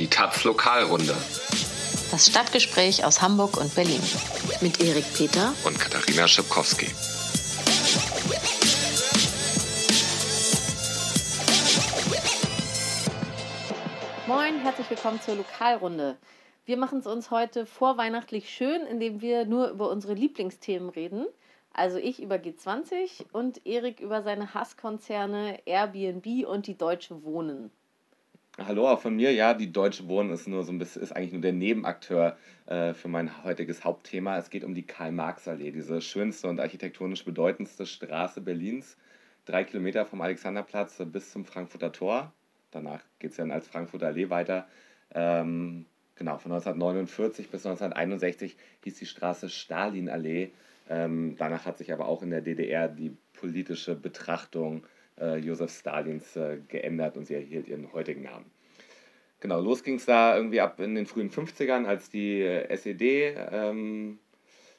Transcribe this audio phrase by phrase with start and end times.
[0.00, 1.14] Die Taz Lokalrunde.
[2.10, 4.00] Das Stadtgespräch aus Hamburg und Berlin.
[4.62, 6.86] Mit Erik Peter und Katharina Schipkowski.
[14.26, 16.16] Moin, herzlich willkommen zur Lokalrunde.
[16.64, 21.26] Wir machen es uns heute vorweihnachtlich schön, indem wir nur über unsere Lieblingsthemen reden.
[21.74, 27.70] Also ich über G20 und Erik über seine Hasskonzerne Airbnb und die Deutsche Wohnen.
[28.66, 29.32] Hallo auch von mir.
[29.32, 32.92] Ja, die Deutsche Wohnen ist nur so ein bisschen, ist eigentlich nur der Nebenakteur äh,
[32.92, 34.36] für mein heutiges Hauptthema.
[34.36, 38.98] Es geht um die Karl-Marx-Allee, diese schönste und architektonisch bedeutendste Straße Berlins.
[39.46, 42.34] Drei Kilometer vom Alexanderplatz bis zum Frankfurter Tor.
[42.70, 44.68] Danach geht es dann als Frankfurter Allee weiter.
[45.14, 50.50] Ähm, genau, von 1949 bis 1961 hieß die Straße Stalinallee.
[50.90, 54.99] Ähm, danach hat sich aber auch in der DDR die politische Betrachtung äh,
[55.36, 58.50] Josef Stalins äh, geändert und sie erhielt ihren heutigen Namen.
[59.40, 63.34] Genau, los ging es da irgendwie ab in den frühen 50ern, als die äh, SED,
[63.50, 64.18] ähm,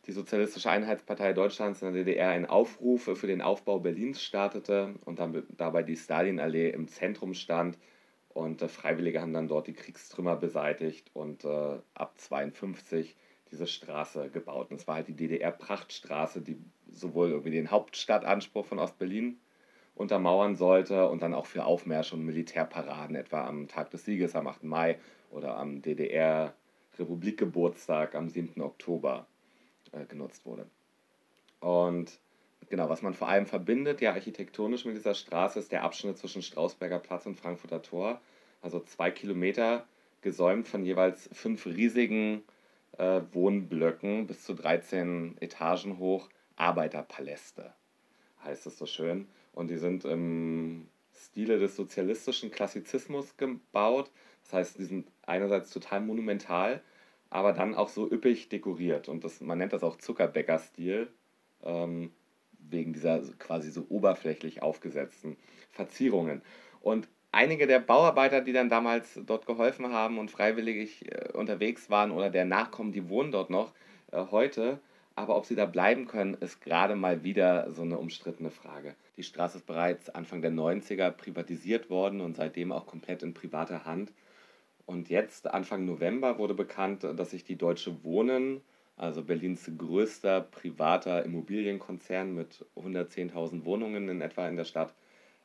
[0.06, 5.20] die Sozialistische Einheitspartei Deutschlands in der DDR, einen Aufruf für den Aufbau Berlins startete und
[5.20, 7.78] dann dabei die Stalinallee im Zentrum stand.
[8.30, 13.16] Und äh, Freiwillige haben dann dort die Kriegstrümmer beseitigt und äh, ab 1952
[13.52, 14.72] diese Straße gebaut.
[14.72, 16.58] Und es war halt die DDR-Prachtstraße, die
[16.92, 19.40] sowohl irgendwie den Hauptstadtanspruch von Ostberlin
[20.02, 24.48] untermauern sollte und dann auch für Aufmärsche und Militärparaden, etwa am Tag des Sieges am
[24.48, 24.64] 8.
[24.64, 24.98] Mai
[25.30, 28.62] oder am DDR-Republikgeburtstag am 7.
[28.62, 29.28] Oktober
[29.92, 30.66] äh, genutzt wurde.
[31.62, 32.20] Und
[32.70, 36.42] genau, was man vor allem verbindet, ja architektonisch mit dieser Straße, ist der Abschnitt zwischen
[36.42, 38.20] Strausberger Platz und Frankfurter Tor.
[38.62, 39.86] Also zwei Kilometer
[40.22, 42.44] gesäumt von jeweils fünf riesigen
[42.98, 47.74] äh, Wohnblöcken bis zu 13 Etagen hoch, Arbeiterpaläste,
[48.44, 49.28] heißt es so schön.
[49.54, 54.12] Und die sind im Stile des sozialistischen Klassizismus gebaut.
[54.44, 56.82] Das heißt, die sind einerseits total monumental,
[57.30, 59.08] aber dann auch so üppig dekoriert.
[59.08, 61.10] Und das, man nennt das auch Zuckerbäcker-Stil,
[61.64, 62.12] ähm,
[62.70, 65.38] wegen dieser quasi so oberflächlich aufgesetzten
[65.72, 66.42] Verzierungen.
[66.82, 72.12] Und einige der Bauarbeiter, die dann damals dort geholfen haben und freiwillig äh, unterwegs waren
[72.12, 73.74] oder der Nachkommen, die wohnen dort noch
[74.12, 74.80] äh, heute.
[75.22, 78.96] Aber ob sie da bleiben können, ist gerade mal wieder so eine umstrittene Frage.
[79.18, 83.86] Die Straße ist bereits Anfang der 90er privatisiert worden und seitdem auch komplett in privater
[83.86, 84.12] Hand.
[84.88, 88.62] Und jetzt, Anfang November, wurde bekannt, dass sich die Deutsche Wohnen,
[88.98, 94.96] also Berlins größter privater Immobilienkonzern mit 110.000 Wohnungen in etwa in der Stadt,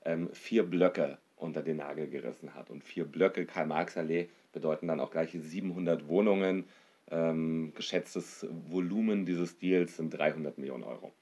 [0.06, 2.70] ähm, vier Blöcke unter den Nagel gerissen hat.
[2.70, 6.64] Und vier Blöcke Karl-Marx-Allee bedeuten dann auch gleich 700 Wohnungen.
[7.11, 11.12] Ähm, geschätztes Volumen dieses Deals sind 300 Millionen Euro.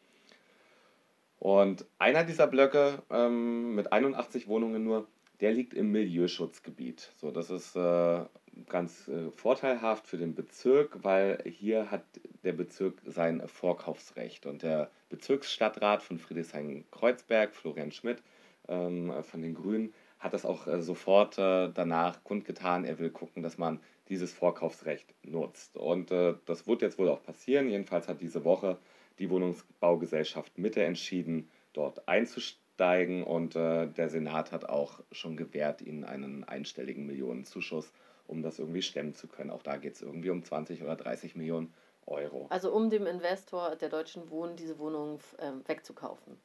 [1.39, 5.07] Und einer dieser Blöcke ähm, mit 81 Wohnungen nur,
[5.41, 7.13] der liegt im Milieuschutzgebiet.
[7.17, 8.25] So, das ist äh,
[8.69, 12.05] ganz äh, vorteilhaft für den Bezirk, weil hier hat
[12.45, 14.47] der Bezirk sein Vorkaufsrecht.
[14.47, 18.23] Und der Bezirksstadtrat von Friedrichshain-Kreuzberg, Florian Schmidt
[18.69, 22.85] ähm, von den Grünen, hat das auch äh, sofort äh, danach kundgetan.
[22.85, 25.77] Er will gucken, dass man dieses Vorkaufsrecht nutzt.
[25.77, 27.69] Und äh, das wird jetzt wohl auch passieren.
[27.69, 28.79] Jedenfalls hat diese Woche
[29.19, 33.23] die Wohnungsbaugesellschaft Mitte entschieden, dort einzusteigen.
[33.23, 37.93] Und äh, der Senat hat auch schon gewährt ihnen einen einstelligen Millionenzuschuss,
[38.27, 39.51] um das irgendwie stemmen zu können.
[39.51, 41.73] Auch da geht es irgendwie um 20 oder 30 Millionen
[42.07, 42.47] Euro.
[42.51, 46.37] Also um dem Investor der Deutschen Wohnen diese Wohnung ähm, wegzukaufen.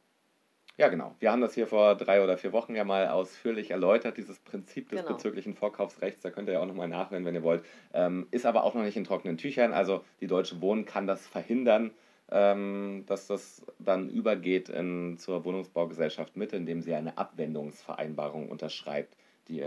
[0.80, 1.14] Ja, genau.
[1.20, 4.88] Wir haben das hier vor drei oder vier Wochen ja mal ausführlich erläutert, dieses Prinzip
[4.88, 5.14] des genau.
[5.14, 6.22] bezüglichen Vorkaufsrechts.
[6.22, 7.66] Da könnt ihr ja auch nochmal nachhören, wenn ihr wollt.
[7.94, 9.74] Ähm, ist aber auch noch nicht in trockenen Tüchern.
[9.74, 11.92] Also die Deutsche Wohnen kann das verhindern,
[12.32, 19.18] ähm, dass das dann übergeht in, zur Wohnungsbaugesellschaft Mitte, indem sie eine Abwendungsvereinbarung unterschreibt,
[19.50, 19.62] die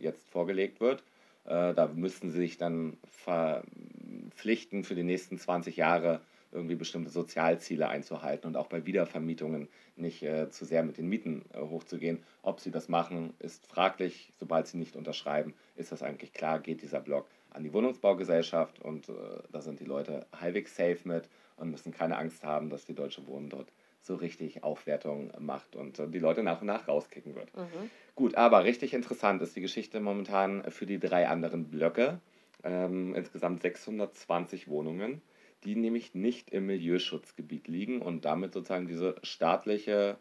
[0.00, 1.04] jetzt vorgelegt wird.
[1.44, 6.22] Äh, da müssten sie sich dann verpflichten, für die nächsten 20 Jahre
[6.56, 11.44] irgendwie bestimmte Sozialziele einzuhalten und auch bei Wiedervermietungen nicht äh, zu sehr mit den Mieten
[11.52, 12.24] äh, hochzugehen.
[12.42, 14.32] Ob sie das machen, ist fraglich.
[14.40, 19.08] Sobald sie nicht unterschreiben, ist das eigentlich klar, geht dieser Block an die Wohnungsbaugesellschaft und
[19.08, 19.12] äh,
[19.52, 23.26] da sind die Leute halbwegs safe mit und müssen keine Angst haben, dass die Deutsche
[23.26, 23.72] Wohnen dort
[24.02, 27.54] so richtig Aufwertung macht und äh, die Leute nach und nach rauskicken wird.
[27.56, 27.90] Mhm.
[28.14, 32.20] Gut, aber richtig interessant ist die Geschichte momentan für die drei anderen Blöcke.
[32.64, 35.22] Ähm, insgesamt 620 Wohnungen
[35.64, 40.18] die nämlich nicht im Milieuschutzgebiet liegen und damit sozusagen diese staatliche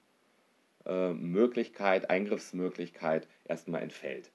[0.85, 4.31] äh, Möglichkeit, Eingriffsmöglichkeit erstmal entfällt.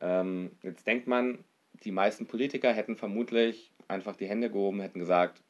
[0.00, 1.44] Ähm, jetzt denkt man,
[1.84, 5.42] die meisten Politiker hätten vermutlich einfach die Hände gehoben, hätten gesagt,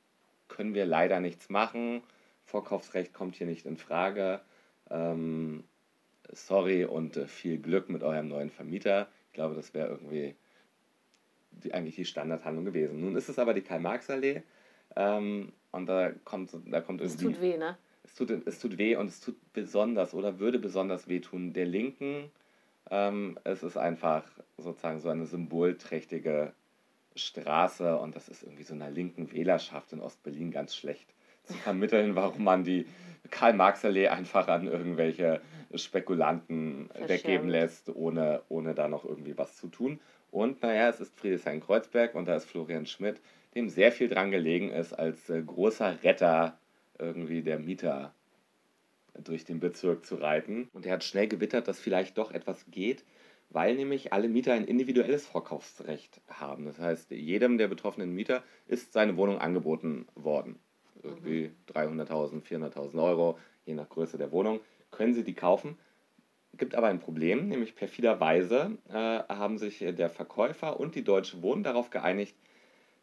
[0.49, 2.03] können wir leider nichts machen,
[2.45, 4.41] Vorkaufsrecht kommt hier nicht in Frage,
[4.91, 5.65] ähm,
[6.33, 9.09] sorry und äh, viel Glück mit eurem neuen Vermieter.
[9.27, 10.37] Ich glaube, das wäre irgendwie
[11.51, 13.01] die, eigentlich die Standardhandlung gewesen.
[13.01, 14.43] Nun ist es aber die Karl-Marx-Allee
[14.97, 17.27] ähm, und da kommt, da kommt irgendwie...
[17.27, 17.77] Es tut weh, ne?
[18.05, 22.31] Es tut, es tut weh und es tut besonders oder würde besonders wehtun der Linken.
[22.91, 24.25] Ähm, es ist einfach
[24.57, 26.53] sozusagen so eine symbolträchtige
[27.17, 31.13] Straße und das ist irgendwie so einer linken Wählerschaft in Ostberlin ganz schlecht
[31.45, 32.87] zu vermitteln, warum man die
[33.31, 35.41] Karl-Marx-Allee einfach an irgendwelche
[35.75, 37.09] Spekulanten Verschämt.
[37.09, 40.01] weggeben lässt, ohne, ohne da noch irgendwie was zu tun.
[40.31, 43.21] Und naja, es ist Friedrichshain-Kreuzberg und da ist Florian Schmidt,
[43.57, 46.59] dem sehr viel dran gelegen ist, als äh, großer Retter
[46.99, 48.15] irgendwie der Mieter
[49.25, 50.69] durch den Bezirk zu reiten.
[50.73, 53.05] Und er hat schnell gewittert, dass vielleicht doch etwas geht,
[53.49, 56.67] weil nämlich alle Mieter ein individuelles Vorkaufsrecht haben.
[56.67, 60.59] Das heißt, jedem der betroffenen Mieter ist seine Wohnung angeboten worden.
[61.03, 64.61] Irgendwie 300.000, 400.000 Euro, je nach Größe der Wohnung,
[64.91, 65.79] können sie die kaufen.
[66.59, 71.63] Gibt aber ein Problem, nämlich perfiderweise äh, haben sich der Verkäufer und die Deutsche Wohnen
[71.63, 72.35] darauf geeinigt,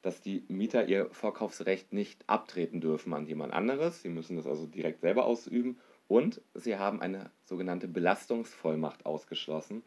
[0.04, 4.02] dass die Mieter ihr Vorkaufsrecht nicht abtreten dürfen an jemand anderes.
[4.02, 5.80] Sie müssen das also direkt selber ausüben.
[6.10, 9.82] Und sie haben eine sogenannte Belastungsvollmacht ausgeschlossen,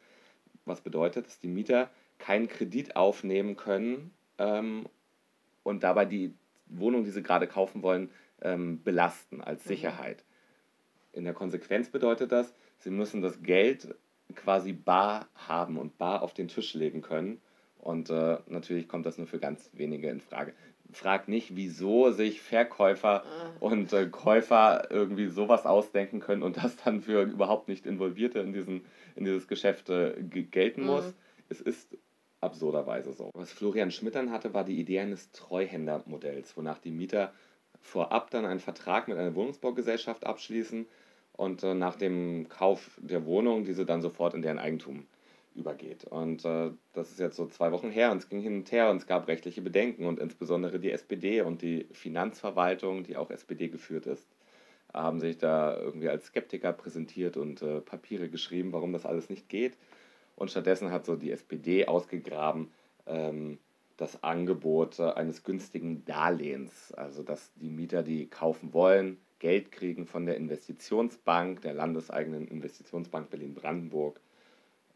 [0.65, 4.87] was bedeutet, dass die Mieter keinen Kredit aufnehmen können ähm,
[5.63, 6.35] und dabei die
[6.65, 8.11] Wohnung, die sie gerade kaufen wollen,
[8.41, 9.69] ähm, belasten als mhm.
[9.69, 10.25] Sicherheit.
[11.13, 13.95] In der Konsequenz bedeutet das, sie müssen das Geld
[14.35, 17.41] quasi bar haben und bar auf den Tisch legen können
[17.87, 20.55] und äh, natürlich kommt das nur für ganz wenige in Frage.
[20.93, 23.51] Frag nicht, wieso sich Verkäufer ah.
[23.61, 28.53] und äh, Käufer irgendwie sowas ausdenken können und das dann für überhaupt nicht Involvierte in,
[28.53, 28.85] diesen,
[29.15, 30.87] in dieses Geschäft äh, gelten mhm.
[30.87, 31.15] muss.
[31.49, 31.97] Es ist
[32.41, 33.31] absurderweise so.
[33.35, 37.33] Was Florian Schmittern hatte, war die Idee eines Treuhändermodells, wonach die Mieter
[37.81, 40.87] vorab dann einen Vertrag mit einer Wohnungsbaugesellschaft abschließen
[41.35, 45.07] und äh, nach dem Kauf der Wohnung diese dann sofort in deren Eigentum
[45.57, 46.05] übergeht.
[46.05, 48.91] Und äh, das ist jetzt so zwei Wochen her und es ging hin und her
[48.91, 53.69] und es gab rechtliche Bedenken und insbesondere die SPD und die Finanzverwaltung, die auch SPD
[53.69, 54.29] geführt ist,
[54.93, 59.49] haben sich da irgendwie als Skeptiker präsentiert und äh, Papiere geschrieben, warum das alles nicht
[59.49, 59.77] geht.
[60.37, 62.71] Und stattdessen hat so die SPD ausgegraben
[63.07, 63.59] ähm,
[63.97, 70.07] das Angebot äh, eines günstigen Darlehens, also dass die Mieter, die kaufen wollen, Geld kriegen
[70.07, 74.21] von der Investitionsbank, der landeseigenen Investitionsbank Berlin-Brandenburg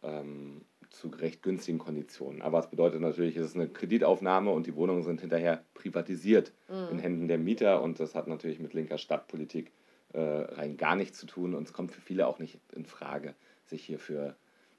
[0.02, 2.42] ähm, zu recht günstigen Konditionen.
[2.42, 6.88] Aber es bedeutet natürlich, es ist eine Kreditaufnahme und die Wohnungen sind hinterher privatisiert mhm.
[6.92, 9.72] in Händen der Mieter und das hat natürlich mit linker Stadtpolitik
[10.12, 13.34] äh, rein gar nichts zu tun und es kommt für viele auch nicht in Frage,
[13.66, 14.34] sich hier für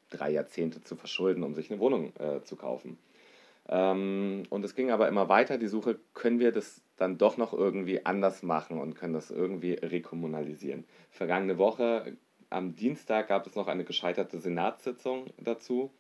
[0.10, 2.98] drei Jahrzehnte zu verschulden, um sich eine Wohnung äh, zu kaufen.
[3.70, 7.54] Ähm, und es ging aber immer weiter, die Suche, können wir das dann doch noch
[7.54, 10.86] irgendwie anders machen und können das irgendwie rekommunalisieren.
[11.10, 12.18] Vergangene Woche
[12.52, 15.92] am Dienstag gab es noch eine gescheiterte Senatssitzung dazu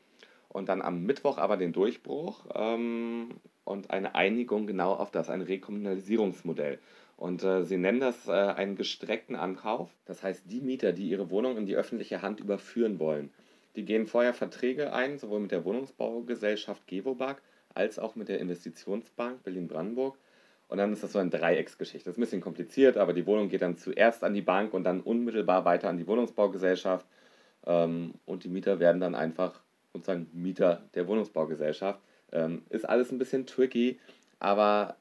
[0.49, 3.29] und dann am Mittwoch aber den Durchbruch ähm,
[3.63, 6.79] und eine Einigung genau auf das, ein Rekommunalisierungsmodell.
[7.17, 9.89] Und äh, sie nennen das äh, einen gestreckten Ankauf.
[10.05, 13.31] Das heißt, die Mieter, die ihre Wohnung in die öffentliche Hand überführen wollen,
[13.75, 17.41] die gehen vorher Verträge ein, sowohl mit der Wohnungsbaugesellschaft Gewobag
[17.73, 20.17] als auch mit der Investitionsbank Berlin-Brandenburg
[20.71, 22.05] und dann ist das so eine Dreiecksgeschichte.
[22.05, 24.85] Das ist ein bisschen kompliziert, aber die Wohnung geht dann zuerst an die Bank und
[24.85, 27.05] dann unmittelbar weiter an die Wohnungsbaugesellschaft.
[27.65, 29.59] Ähm, und die Mieter werden dann einfach
[29.91, 31.99] sozusagen Mieter der Wohnungsbaugesellschaft.
[32.31, 33.99] Ähm, ist alles ein bisschen tricky,
[34.39, 34.95] aber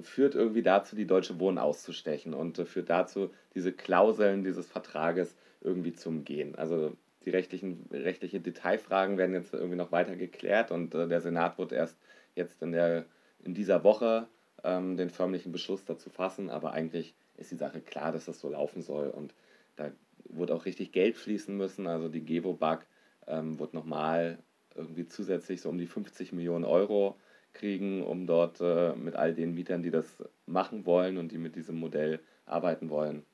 [0.00, 5.36] führt irgendwie dazu, die Deutsche Wohnen auszustechen und äh, führt dazu, diese Klauseln dieses Vertrages
[5.60, 6.54] irgendwie zu umgehen.
[6.54, 11.58] Also die rechtlichen, rechtliche Detailfragen werden jetzt irgendwie noch weiter geklärt und äh, der Senat
[11.58, 11.98] wird erst
[12.34, 13.04] jetzt in, der,
[13.44, 14.26] in dieser Woche
[14.66, 18.50] ähm, den förmlichen Beschluss dazu fassen, aber eigentlich ist die Sache klar, dass das so
[18.50, 19.32] laufen soll und
[19.76, 19.90] da
[20.28, 21.86] wird auch richtig Geld fließen müssen.
[21.86, 22.80] Also die Gevo-Bug
[23.26, 24.38] ähm, wird nochmal
[24.74, 27.16] irgendwie zusätzlich so um die 50 Millionen Euro
[27.52, 31.56] kriegen, um dort äh, mit all den Mietern, die das machen wollen und die mit
[31.56, 33.24] diesem Modell arbeiten wollen,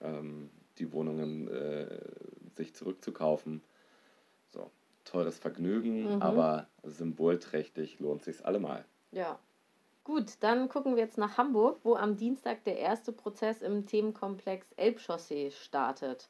[0.00, 2.00] ähm, die Wohnungen äh,
[2.56, 3.62] sich zurückzukaufen.
[4.48, 4.70] So,
[5.04, 6.22] teures Vergnügen, mhm.
[6.22, 8.84] aber symbolträchtig lohnt sich allemal.
[9.12, 9.38] Ja,
[10.04, 14.66] Gut, dann gucken wir jetzt nach Hamburg, wo am Dienstag der erste Prozess im Themenkomplex
[14.76, 16.28] Elbchaussee startet.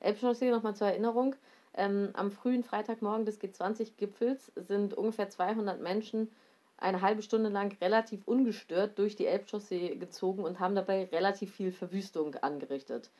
[0.00, 1.34] Elbchaussee, nochmal zur Erinnerung,
[1.74, 6.30] ähm, am frühen Freitagmorgen des G20-Gipfels sind ungefähr 200 Menschen
[6.78, 11.72] eine halbe Stunde lang relativ ungestört durch die Elbchaussee gezogen und haben dabei relativ viel
[11.72, 13.10] Verwüstung angerichtet.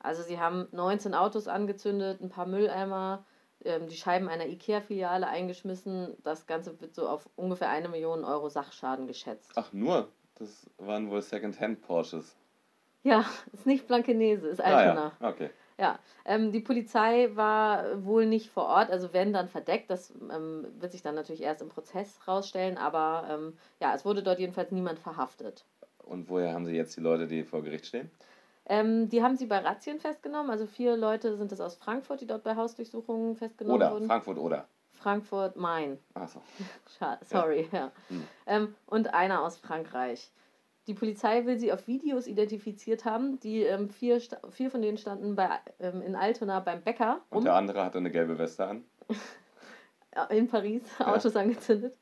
[0.00, 3.24] Also sie haben 19 Autos angezündet, ein paar Mülleimer,
[3.64, 6.16] ähm, die Scheiben einer IKEA-Filiale eingeschmissen.
[6.22, 9.52] Das Ganze wird so auf ungefähr eine Million Euro Sachschaden geschätzt.
[9.56, 10.08] Ach, nur?
[10.36, 12.36] Das waren wohl Secondhand Porsches.
[13.02, 15.12] Ja, ist nicht Blankenese, ist Altona.
[15.18, 15.28] Ah, ja.
[15.28, 15.50] Okay.
[15.76, 20.66] Ja, ähm, die Polizei war wohl nicht vor Ort, also wenn dann verdeckt, das ähm,
[20.78, 24.70] wird sich dann natürlich erst im Prozess rausstellen, aber ähm, ja, es wurde dort jedenfalls
[24.70, 25.64] niemand verhaftet.
[25.98, 28.08] Und woher haben Sie jetzt die Leute, die vor Gericht stehen?
[28.66, 32.26] Ähm, die haben sie bei Razzien festgenommen, also vier Leute sind es aus Frankfurt, die
[32.26, 34.06] dort bei Hausdurchsuchungen festgenommen Oder, wurden.
[34.06, 34.68] Frankfurt oder.
[34.92, 35.98] Frankfurt, Main.
[36.14, 36.40] Achso.
[36.98, 37.90] Scha- Sorry, ja.
[38.08, 38.24] Hm.
[38.46, 40.30] Ähm, und einer aus Frankreich.
[40.86, 43.40] Die Polizei will sie auf Videos identifiziert haben.
[43.40, 45.48] Die ähm, vier, vier von denen standen bei,
[45.80, 48.84] ähm, in Altona beim Bäcker Und rum, der andere hatte eine gelbe Weste an.
[50.30, 51.14] in Paris, Ja.
[51.14, 51.96] Autos angezündet.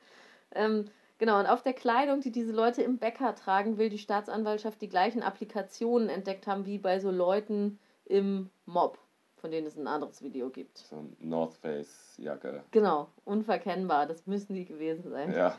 [0.55, 0.85] Ähm,
[1.23, 4.89] genau, und auf der Kleidung, die diese Leute im Bäcker tragen, will die Staatsanwaltschaft die
[4.89, 8.99] gleichen Applikationen entdeckt haben wie bei so Leuten im Mob,
[9.37, 10.79] von denen es ein anderes Video gibt.
[10.79, 12.65] So eine North Face Jacke.
[12.73, 15.33] Genau, unverkennbar, das müssen die gewesen sein.
[15.33, 15.57] Ja.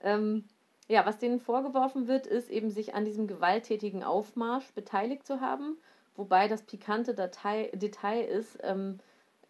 [0.00, 0.44] Ähm,
[0.88, 5.78] ja, was denen vorgeworfen wird, ist eben sich an diesem gewalttätigen Aufmarsch beteiligt zu haben.
[6.16, 8.98] Wobei das pikante Datei, Detail ist, ähm,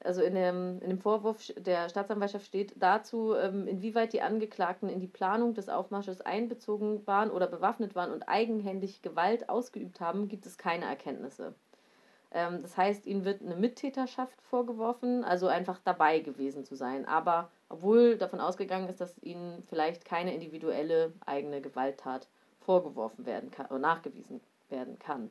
[0.01, 5.01] also in dem, in dem Vorwurf der Staatsanwaltschaft steht dazu, ähm, inwieweit die Angeklagten in
[5.01, 10.47] die Planung des Aufmarsches einbezogen waren oder bewaffnet waren und eigenhändig Gewalt ausgeübt haben, gibt
[10.47, 11.55] es keine Erkenntnisse.
[12.31, 17.07] Ähm, das heißt, ihnen wird eine Mittäterschaft vorgeworfen, also einfach dabei gewesen zu sein.
[17.07, 22.29] Aber obwohl davon ausgegangen ist, dass ihnen vielleicht keine individuelle eigene Gewalttat
[22.61, 25.31] vorgeworfen werden kann oder nachgewiesen werden kann.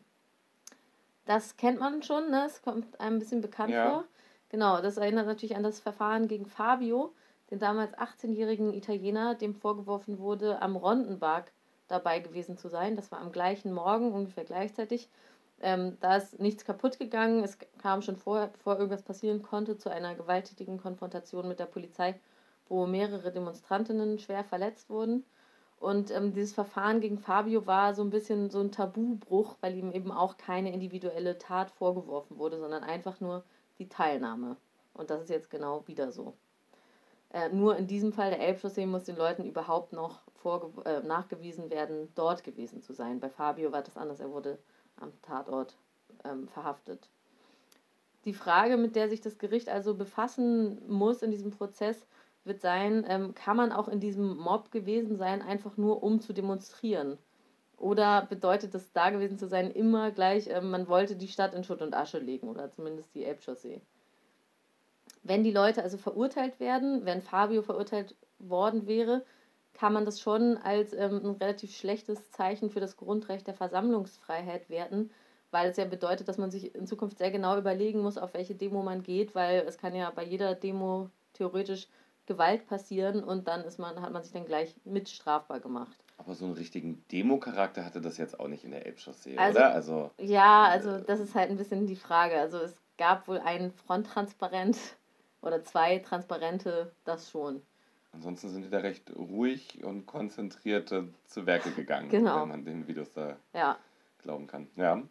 [1.25, 2.45] Das kennt man schon, ne?
[2.45, 3.89] Es kommt einem ein bisschen bekannt Ja.
[3.89, 4.05] vor.
[4.49, 7.13] Genau, das erinnert natürlich an das Verfahren gegen Fabio,
[7.51, 11.51] den damals 18-jährigen Italiener, dem vorgeworfen wurde, am Rondenberg
[11.87, 12.95] dabei gewesen zu sein.
[12.95, 15.09] Das war am gleichen Morgen, ungefähr gleichzeitig.
[15.61, 17.43] Ähm, da ist nichts kaputt gegangen.
[17.43, 22.19] Es kam schon vorher, bevor irgendwas passieren konnte, zu einer gewalttätigen Konfrontation mit der Polizei,
[22.67, 25.23] wo mehrere Demonstrantinnen schwer verletzt wurden.
[25.79, 29.91] Und ähm, dieses Verfahren gegen Fabio war so ein bisschen so ein Tabubruch, weil ihm
[29.91, 33.43] eben auch keine individuelle Tat vorgeworfen wurde, sondern einfach nur
[33.79, 34.57] die Teilnahme.
[34.93, 36.33] Und das ist jetzt genau wieder so.
[37.31, 40.21] Äh, nur in diesem Fall der Elbchaussee muss den Leuten überhaupt noch
[40.85, 43.19] äh, nachgewiesen werden, dort gewesen zu sein.
[43.19, 44.57] Bei Fabio war das anders, er wurde
[44.97, 45.75] am Tatort
[46.23, 47.09] ähm, verhaftet.
[48.25, 52.05] Die Frage, mit der sich das Gericht also befassen muss in diesem Prozess,
[52.43, 56.31] wird sein, ähm, kann man auch in diesem Mob gewesen sein, einfach nur um zu
[56.31, 57.17] demonstrieren?
[57.85, 61.63] Oder bedeutet es, da gewesen zu sein, immer gleich, ähm, man wollte die Stadt in
[61.63, 63.79] Schutt und Asche legen oder zumindest die Elbchaussee?
[65.21, 69.23] Wenn die Leute also verurteilt werden, wenn Fabio verurteilt worden wäre,
[69.73, 74.67] kann man das schon als ähm, ein relativ schlechtes Zeichen für das Grundrecht der Versammlungsfreiheit
[74.71, 75.11] werten,
[75.51, 78.55] weil es ja bedeutet, dass man sich in Zukunft sehr genau überlegen muss, auf welche
[78.55, 81.87] Demo man geht, weil es kann ja bei jeder Demo theoretisch
[82.25, 86.04] Gewalt passieren und dann ist man, hat man sich dann gleich mitstrafbar gemacht.
[86.17, 89.73] Aber so einen richtigen Demo-Charakter hatte das jetzt auch nicht in der Elbchaussee, Also- oder?
[89.73, 92.39] Also, Ja, also das ist halt ein bisschen die Frage.
[92.39, 94.77] Also es gab wohl ein Fronttransparent
[95.41, 97.61] oder zwei Transparente, das schon.
[98.13, 102.41] ansonsten sind die da recht ruhig und konzentriert äh, zu Werke gegangen, Genau.
[102.43, 103.77] wenn man den Videos da Ja.
[104.19, 104.69] glauben kann.
[104.77, 105.01] Ja.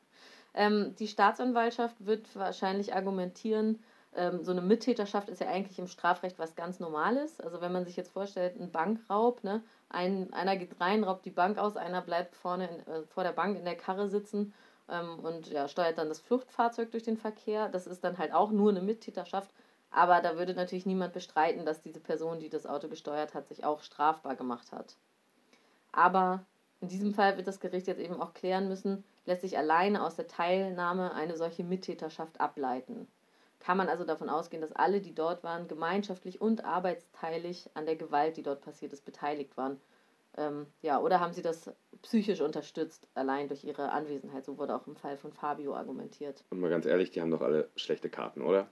[0.54, 3.78] Ähm, die Staatsanwaltschaft wird wahrscheinlich argumentieren,
[4.16, 7.40] ähm, so eine Mittäterschaft ist ja eigentlich im Strafrecht was ganz Normales.
[7.40, 9.62] Also wenn man sich jetzt vorstellt, ein Bankraub, ne?
[9.88, 13.32] ein, einer geht rein, raubt die Bank aus, einer bleibt vorne in, äh, vor der
[13.32, 14.52] Bank in der Karre sitzen
[14.88, 17.68] ähm, und ja, steuert dann das Fluchtfahrzeug durch den Verkehr.
[17.68, 19.50] Das ist dann halt auch nur eine Mittäterschaft.
[19.90, 23.64] Aber da würde natürlich niemand bestreiten, dass diese Person, die das Auto gesteuert hat, sich
[23.64, 24.96] auch strafbar gemacht hat.
[25.92, 26.44] Aber
[26.80, 30.16] in diesem Fall wird das Gericht jetzt eben auch klären müssen, lässt sich alleine aus
[30.16, 33.06] der Teilnahme eine solche Mittäterschaft ableiten.
[33.64, 37.96] Kann man also davon ausgehen, dass alle, die dort waren, gemeinschaftlich und arbeitsteilig an der
[37.96, 39.80] Gewalt, die dort passiert ist, beteiligt waren?
[40.36, 41.70] Ähm, ja, oder haben sie das
[42.02, 44.44] psychisch unterstützt, allein durch ihre Anwesenheit?
[44.44, 46.44] So wurde auch im Fall von Fabio argumentiert.
[46.50, 48.68] Und mal ganz ehrlich, die haben doch alle schlechte Karten, oder?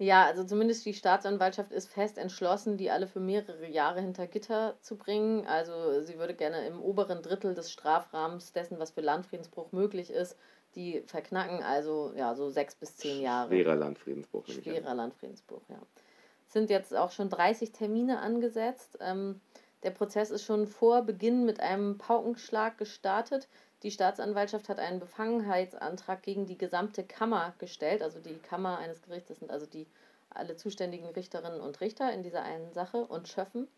[0.00, 4.76] Ja, also zumindest die Staatsanwaltschaft ist fest entschlossen, die alle für mehrere Jahre hinter Gitter
[4.80, 5.44] zu bringen.
[5.48, 10.38] Also sie würde gerne im oberen Drittel des Strafrahmens dessen, was für Landfriedensbruch möglich ist,
[10.74, 11.62] die verknacken.
[11.62, 13.48] Also ja, so sechs bis zehn Jahre.
[13.48, 14.46] Schwerer Landfriedensbruch.
[14.46, 15.78] Schwerer Landfriedensbruch, ja.
[16.46, 18.98] Es sind jetzt auch schon 30 Termine angesetzt.
[19.00, 19.40] Ähm,
[19.82, 23.48] der Prozess ist schon vor Beginn mit einem Paukenschlag gestartet.
[23.82, 28.02] Die Staatsanwaltschaft hat einen Befangenheitsantrag gegen die gesamte Kammer gestellt.
[28.02, 29.86] Also die Kammer eines Gerichts, das sind also die
[30.30, 33.68] alle zuständigen Richterinnen und Richter in dieser einen Sache und Schöffen.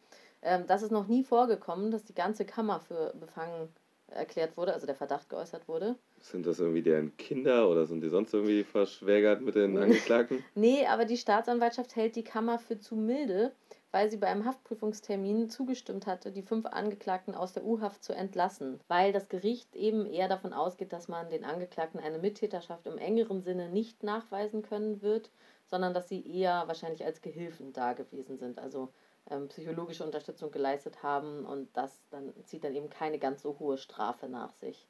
[0.43, 3.69] Ähm, das ist noch nie vorgekommen, dass die ganze Kammer für befangen
[4.13, 5.97] erklärt wurde, also der Verdacht geäußert wurde.
[6.19, 10.45] Sind das irgendwie deren Kinder oder sind die sonst irgendwie verschwägert mit den Angeklagten?
[10.55, 13.53] Nee, aber die Staatsanwaltschaft hält die Kammer für zu milde,
[13.93, 18.81] weil sie bei einem Haftprüfungstermin zugestimmt hatte, die fünf Angeklagten aus der U-Haft zu entlassen,
[18.89, 23.43] weil das Gericht eben eher davon ausgeht, dass man den Angeklagten eine Mittäterschaft im engeren
[23.43, 25.31] Sinne nicht nachweisen können wird,
[25.67, 28.93] sondern dass sie eher wahrscheinlich als Gehilfen da gewesen sind, also
[29.29, 33.79] ähm, psychologische Unterstützung geleistet haben und das dann zieht dann eben keine ganz so hohe
[33.79, 34.87] Strafe nach sich.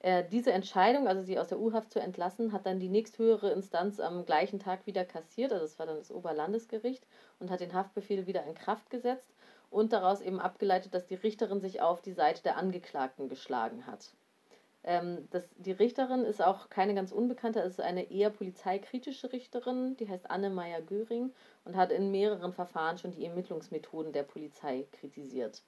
[0.00, 4.00] Äh, diese Entscheidung, also sie aus der U-Haft zu entlassen, hat dann die nächsthöhere Instanz
[4.00, 7.06] am gleichen Tag wieder kassiert, also das war dann das Oberlandesgericht,
[7.38, 9.28] und hat den Haftbefehl wieder in Kraft gesetzt
[9.68, 14.10] und daraus eben abgeleitet, dass die Richterin sich auf die Seite der Angeklagten geschlagen hat.
[14.82, 19.96] Ähm, das, die Richterin ist auch keine ganz unbekannte, es ist eine eher polizeikritische Richterin,
[19.96, 21.32] die heißt Anne Meyer-Göring
[21.64, 25.62] und hat in mehreren Verfahren schon die Ermittlungsmethoden der Polizei kritisiert.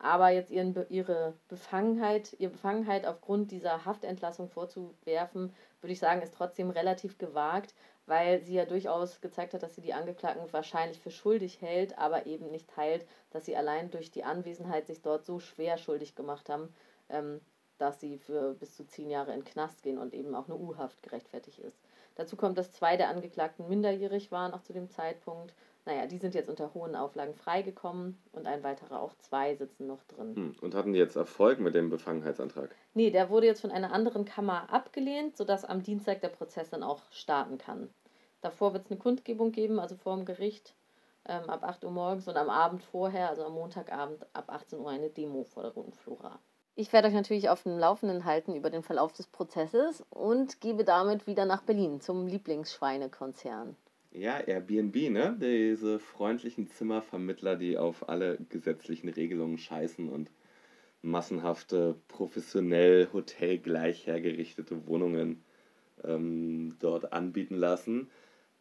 [0.00, 6.34] Aber jetzt ihren, ihre Befangenheit, ihre Befangenheit aufgrund dieser Haftentlassung vorzuwerfen, würde ich sagen, ist
[6.34, 7.74] trotzdem relativ gewagt,
[8.06, 12.26] weil sie ja durchaus gezeigt hat, dass sie die Angeklagten wahrscheinlich für schuldig hält, aber
[12.26, 16.48] eben nicht teilt, dass sie allein durch die Anwesenheit sich dort so schwer schuldig gemacht
[16.48, 16.72] haben,
[17.08, 17.40] ähm,
[17.78, 21.02] dass sie für bis zu zehn Jahre in Knast gehen und eben auch eine U-Haft
[21.02, 21.78] gerechtfertigt ist.
[22.16, 25.54] Dazu kommt, dass zwei der Angeklagten minderjährig waren, auch zu dem Zeitpunkt.
[25.86, 30.02] Naja, die sind jetzt unter hohen Auflagen freigekommen und ein weiterer, auch zwei, sitzen noch
[30.04, 30.34] drin.
[30.34, 30.56] Hm.
[30.60, 32.74] Und hatten die jetzt Erfolg mit dem Befangenheitsantrag?
[32.92, 36.82] Nee, der wurde jetzt von einer anderen Kammer abgelehnt, sodass am Dienstag der Prozess dann
[36.82, 37.88] auch starten kann.
[38.40, 40.74] Davor wird es eine Kundgebung geben, also vor dem Gericht
[41.24, 44.90] ähm, ab 8 Uhr morgens und am Abend vorher, also am Montagabend ab 18 Uhr
[44.90, 46.38] eine Demo vor der Roten Flora.
[46.80, 50.84] Ich werde euch natürlich auf dem Laufenden halten über den Verlauf des Prozesses und gebe
[50.84, 53.74] damit wieder nach Berlin zum Lieblingsschweinekonzern.
[54.12, 55.36] Ja, Airbnb, ne?
[55.42, 60.30] Diese freundlichen Zimmervermittler, die auf alle gesetzlichen Regelungen scheißen und
[61.02, 65.42] massenhafte, professionell hotelgleich hergerichtete Wohnungen
[66.04, 68.08] ähm, dort anbieten lassen,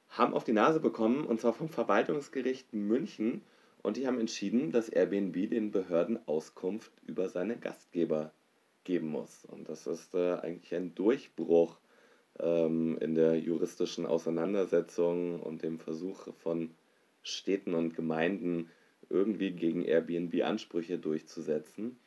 [0.10, 3.44] haben auf die Nase bekommen, und zwar vom Verwaltungsgericht München.
[3.84, 8.32] Und die haben entschieden, dass Airbnb den Behörden Auskunft über seine Gastgeber
[8.84, 9.46] geben muss.
[9.46, 11.78] Und das ist äh, eigentlich ein Durchbruch
[12.40, 16.72] ähm, in der juristischen Auseinandersetzung und dem Versuch von
[17.24, 18.70] Städten und Gemeinden
[19.10, 21.98] irgendwie gegen Airbnb Ansprüche durchzusetzen.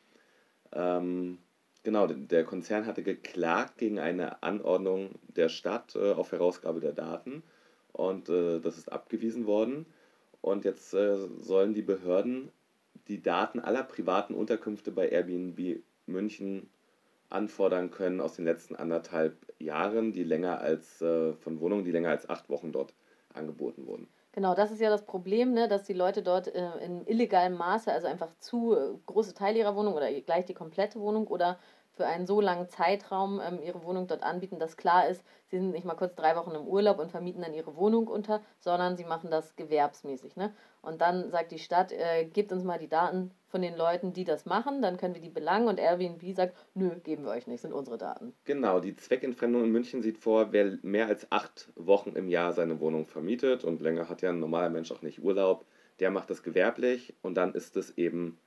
[0.71, 1.37] Ähm,
[1.83, 7.43] genau, der Konzern hatte geklagt gegen eine Anordnung der Stadt äh, auf Herausgabe der Daten
[7.91, 9.85] und äh, das ist abgewiesen worden.
[10.41, 12.51] Und jetzt äh, sollen die Behörden
[13.07, 16.69] die Daten aller privaten Unterkünfte bei Airbnb München
[17.29, 22.09] anfordern können aus den letzten anderthalb Jahren, die länger als äh, von Wohnungen, die länger
[22.09, 22.93] als acht Wochen dort
[23.33, 24.07] angeboten wurden.
[24.33, 27.91] Genau, das ist ja das Problem, ne, dass die Leute dort äh, in illegalem Maße,
[27.91, 31.59] also einfach zu äh, große Teile ihrer Wohnung oder gleich die komplette Wohnung oder
[31.93, 35.71] für einen so langen Zeitraum ähm, ihre Wohnung dort anbieten, dass klar ist, sie sind
[35.71, 39.03] nicht mal kurz drei Wochen im Urlaub und vermieten dann ihre Wohnung unter, sondern sie
[39.03, 40.35] machen das gewerbsmäßig.
[40.35, 40.53] Ne?
[40.81, 44.23] Und dann sagt die Stadt, äh, gebt uns mal die Daten von den Leuten, die
[44.23, 47.61] das machen, dann können wir die belangen und Airbnb sagt, nö, geben wir euch nicht,
[47.61, 48.33] sind unsere Daten.
[48.45, 52.79] Genau, die Zweckentfremdung in München sieht vor, wer mehr als acht Wochen im Jahr seine
[52.79, 55.65] Wohnung vermietet und länger hat ja ein normaler Mensch auch nicht Urlaub,
[55.99, 58.39] der macht das gewerblich und dann ist es eben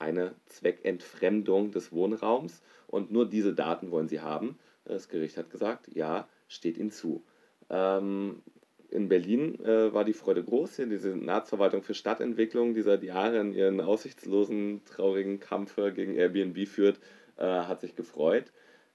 [0.00, 4.58] eine Zweckentfremdung des Wohnraums und nur diese Daten wollen sie haben.
[4.84, 7.22] Das Gericht hat gesagt, ja, steht ihnen zu.
[7.68, 8.42] Ähm,
[8.90, 13.52] in Berlin äh, war die Freude groß, hier die Senatsverwaltung für Stadtentwicklung, die seit Jahren
[13.52, 16.98] ihren aussichtslosen, traurigen Kampf gegen Airbnb führt,
[17.36, 18.52] äh, hat sich gefreut.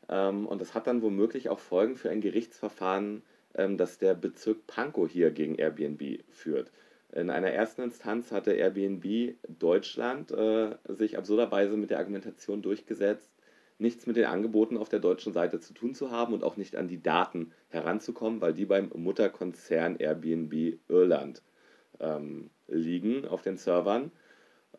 [0.10, 3.24] Ähm, und das hat dann womöglich auch Folgen für ein Gerichtsverfahren,
[3.56, 6.72] ähm, das der Bezirk Pankow hier gegen Airbnb führt.
[7.15, 13.32] In einer ersten Instanz hatte Airbnb Deutschland äh, sich absurderweise mit der Argumentation durchgesetzt,
[13.78, 16.75] nichts mit den Angeboten auf der deutschen Seite zu tun zu haben und auch nicht
[16.75, 21.41] an die Daten heranzukommen, weil die beim Mutterkonzern Airbnb Irland
[22.01, 24.12] ähm, liegen auf den Servern.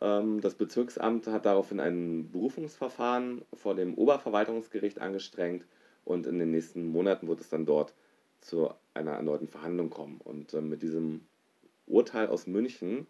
[0.02, 5.64] Ähm, das Bezirksamt hat daraufhin ein Berufungsverfahren vor dem Oberverwaltungsgericht angestrengt
[6.04, 7.94] und in den nächsten Monaten wird es dann dort
[8.42, 10.20] zu einer erneuten Verhandlung kommen.
[10.22, 11.22] Und äh, mit diesem
[11.86, 13.06] Urteil aus München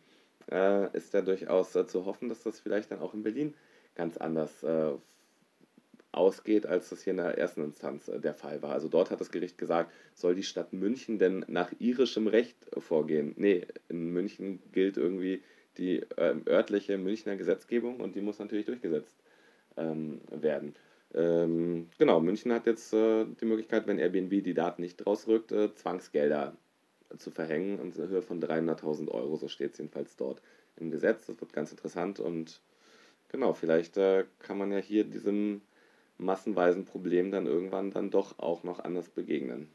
[0.50, 3.54] äh, ist da durchaus äh, zu hoffen, dass das vielleicht dann auch in Berlin
[3.94, 4.92] ganz anders äh,
[6.12, 8.72] ausgeht, als das hier in der ersten Instanz äh, der Fall war.
[8.72, 13.34] Also dort hat das Gericht gesagt, soll die Stadt München denn nach irischem Recht vorgehen?
[13.36, 15.42] Nee, in München gilt irgendwie
[15.78, 19.16] die äh, örtliche Münchner Gesetzgebung und die muss natürlich durchgesetzt
[19.76, 20.74] ähm, werden.
[21.14, 25.74] Ähm, genau, München hat jetzt äh, die Möglichkeit, wenn Airbnb die Daten nicht rausrückt, äh,
[25.74, 26.56] Zwangsgelder
[27.18, 29.36] zu verhängen in Höhe von 300.000 Euro.
[29.36, 30.40] So steht es jedenfalls dort
[30.76, 31.26] im Gesetz.
[31.26, 32.60] Das wird ganz interessant und
[33.28, 35.62] genau, vielleicht äh, kann man ja hier diesem
[36.18, 39.70] massenweisen Problem dann irgendwann dann doch auch noch anders begegnen.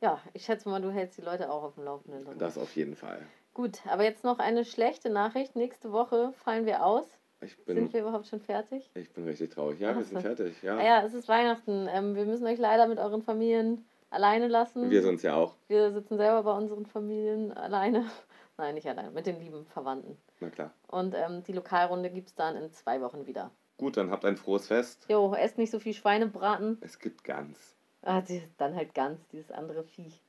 [0.00, 2.26] Ja, ich schätze mal, du hältst die Leute auch auf dem Laufenden.
[2.38, 3.22] Das auf jeden Fall.
[3.54, 5.56] Gut, aber jetzt noch eine schlechte Nachricht.
[5.56, 7.06] Nächste Woche fallen wir aus.
[7.40, 8.90] Ich bin, Sind wir überhaupt schon fertig?
[8.94, 9.78] ich bin richtig traurig.
[9.78, 10.20] Ja, wir Ach sind so.
[10.22, 10.54] fertig.
[10.62, 10.76] Ja.
[10.78, 11.86] Ah ja, es ist Weihnachten.
[11.90, 13.84] Ähm, wir müssen euch leider mit euren Familien
[14.14, 14.90] alleine lassen.
[14.90, 15.54] Wir sind es ja auch.
[15.68, 18.06] Wir sitzen selber bei unseren Familien alleine.
[18.56, 20.16] Nein, nicht alleine, mit den lieben Verwandten.
[20.40, 20.72] Na klar.
[20.86, 23.50] Und ähm, die Lokalrunde gibt es dann in zwei Wochen wieder.
[23.76, 25.06] Gut, dann habt ein frohes Fest.
[25.08, 26.78] Jo, esst nicht so viel Schweinebraten.
[26.80, 27.74] Es gibt Gans.
[28.02, 28.22] Ah,
[28.58, 30.20] dann halt ganz dieses andere Viech.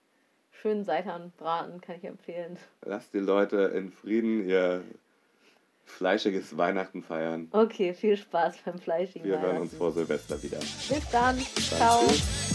[0.50, 2.58] Schön Seitanbraten kann ich empfehlen.
[2.84, 4.84] Lasst die Leute in Frieden ihr
[5.84, 7.50] fleischiges Weihnachten feiern.
[7.52, 9.28] Okay, viel Spaß beim Fleischigen.
[9.28, 9.78] Wir hören uns Weihnachten.
[9.78, 10.58] vor Silvester wieder.
[10.58, 11.38] Bis dann.
[11.38, 12.08] Dann Ciao.
[12.08, 12.55] tschüss.